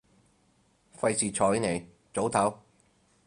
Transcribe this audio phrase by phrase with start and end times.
[0.97, 2.55] 費事睬你，早唞